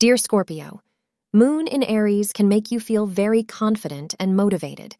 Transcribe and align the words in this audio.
Dear 0.00 0.16
Scorpio, 0.16 0.80
Moon 1.34 1.66
in 1.66 1.82
Aries 1.82 2.32
can 2.32 2.48
make 2.48 2.70
you 2.70 2.80
feel 2.80 3.04
very 3.04 3.42
confident 3.42 4.14
and 4.18 4.34
motivated. 4.34 4.96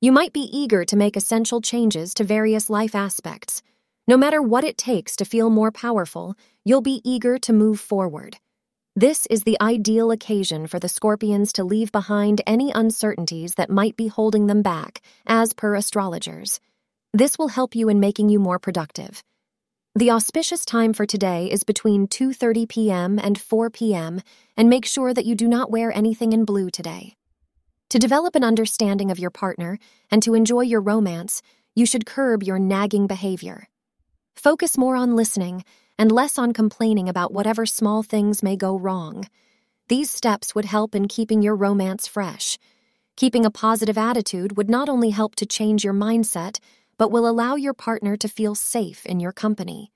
You 0.00 0.12
might 0.12 0.32
be 0.32 0.48
eager 0.56 0.84
to 0.84 0.96
make 0.96 1.16
essential 1.16 1.60
changes 1.60 2.14
to 2.14 2.22
various 2.22 2.70
life 2.70 2.94
aspects. 2.94 3.62
No 4.06 4.16
matter 4.16 4.40
what 4.40 4.62
it 4.62 4.78
takes 4.78 5.16
to 5.16 5.24
feel 5.24 5.50
more 5.50 5.72
powerful, 5.72 6.36
you'll 6.64 6.82
be 6.82 7.00
eager 7.02 7.36
to 7.36 7.52
move 7.52 7.80
forward. 7.80 8.36
This 8.94 9.26
is 9.26 9.42
the 9.42 9.60
ideal 9.60 10.12
occasion 10.12 10.68
for 10.68 10.78
the 10.78 10.88
Scorpions 10.88 11.52
to 11.54 11.64
leave 11.64 11.90
behind 11.90 12.40
any 12.46 12.70
uncertainties 12.70 13.54
that 13.54 13.70
might 13.70 13.96
be 13.96 14.06
holding 14.06 14.46
them 14.46 14.62
back, 14.62 15.02
as 15.26 15.52
per 15.52 15.74
astrologers. 15.74 16.60
This 17.12 17.36
will 17.40 17.48
help 17.48 17.74
you 17.74 17.88
in 17.88 17.98
making 17.98 18.28
you 18.28 18.38
more 18.38 18.60
productive. 18.60 19.20
The 19.96 20.10
auspicious 20.10 20.64
time 20.64 20.92
for 20.92 21.06
today 21.06 21.48
is 21.48 21.62
between 21.62 22.08
2:30 22.08 22.68
p.m. 22.68 23.16
and 23.16 23.40
4 23.40 23.70
p.m. 23.70 24.22
and 24.56 24.68
make 24.68 24.84
sure 24.84 25.14
that 25.14 25.24
you 25.24 25.36
do 25.36 25.46
not 25.46 25.70
wear 25.70 25.92
anything 25.92 26.32
in 26.32 26.44
blue 26.44 26.68
today. 26.68 27.14
To 27.90 28.00
develop 28.00 28.34
an 28.34 28.42
understanding 28.42 29.12
of 29.12 29.20
your 29.20 29.30
partner 29.30 29.78
and 30.10 30.20
to 30.24 30.34
enjoy 30.34 30.62
your 30.62 30.80
romance, 30.80 31.42
you 31.76 31.86
should 31.86 32.06
curb 32.06 32.42
your 32.42 32.58
nagging 32.58 33.06
behavior. 33.06 33.68
Focus 34.34 34.76
more 34.76 34.96
on 34.96 35.14
listening 35.14 35.64
and 35.96 36.10
less 36.10 36.38
on 36.38 36.52
complaining 36.52 37.08
about 37.08 37.32
whatever 37.32 37.64
small 37.64 38.02
things 38.02 38.42
may 38.42 38.56
go 38.56 38.76
wrong. 38.76 39.28
These 39.86 40.10
steps 40.10 40.56
would 40.56 40.64
help 40.64 40.96
in 40.96 41.06
keeping 41.06 41.40
your 41.40 41.54
romance 41.54 42.08
fresh. 42.08 42.58
Keeping 43.14 43.46
a 43.46 43.50
positive 43.64 43.96
attitude 43.96 44.56
would 44.56 44.68
not 44.68 44.88
only 44.88 45.10
help 45.10 45.36
to 45.36 45.46
change 45.46 45.84
your 45.84 45.94
mindset, 45.94 46.58
but 46.98 47.10
will 47.10 47.28
allow 47.28 47.56
your 47.56 47.74
partner 47.74 48.16
to 48.16 48.28
feel 48.28 48.54
safe 48.54 49.04
in 49.06 49.20
your 49.20 49.32
company. 49.32 49.92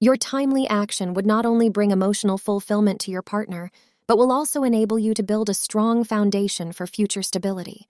Your 0.00 0.16
timely 0.16 0.66
action 0.66 1.14
would 1.14 1.26
not 1.26 1.46
only 1.46 1.68
bring 1.68 1.90
emotional 1.90 2.38
fulfillment 2.38 3.00
to 3.02 3.10
your 3.10 3.22
partner, 3.22 3.70
but 4.06 4.18
will 4.18 4.32
also 4.32 4.64
enable 4.64 4.98
you 4.98 5.14
to 5.14 5.22
build 5.22 5.48
a 5.48 5.54
strong 5.54 6.04
foundation 6.04 6.72
for 6.72 6.86
future 6.86 7.22
stability. 7.22 7.88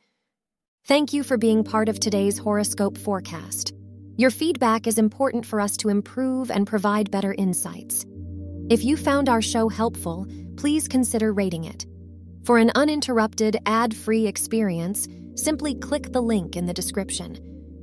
Thank 0.85 1.13
you 1.13 1.23
for 1.23 1.39
being 1.39 1.65
part 1.65 1.89
of 1.89 2.01
today's 2.01 2.39
horoscope 2.39 2.99
forecast. 2.99 3.73
Your 4.17 4.31
feedback 4.31 4.87
is 4.87 4.99
important 4.99 5.47
for 5.47 5.61
us 5.61 5.77
to 5.79 5.89
improve 5.89 6.51
and 6.51 6.67
provide 6.67 7.11
better 7.11 7.35
insights. 7.39 8.05
If 8.69 8.85
you 8.85 8.97
found 8.97 9.29
our 9.29 9.41
show 9.43 9.69
helpful, 9.69 10.27
please 10.57 10.89
consider 10.89 11.33
rating 11.33 11.65
it. 11.65 11.87
For 12.45 12.59
an 12.59 12.73
uninterrupted, 12.75 13.57
ad 13.67 13.97
free 13.97 14.27
experience, 14.27 15.09
simply 15.35 15.75
click 15.75 16.13
the 16.13 16.21
link 16.21 16.57
in 16.57 16.67
the 16.67 16.75
description. 16.75 17.52